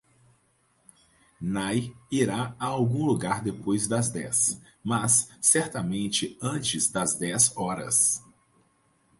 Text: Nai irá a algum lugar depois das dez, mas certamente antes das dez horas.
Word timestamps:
Nai 1.57 1.83
irá 2.11 2.55
a 2.59 2.65
algum 2.65 3.05
lugar 3.05 3.43
depois 3.43 3.87
das 3.87 4.09
dez, 4.09 4.59
mas 4.83 5.29
certamente 5.39 6.39
antes 6.41 6.89
das 6.89 7.13
dez 7.19 7.55
horas. 7.55 8.19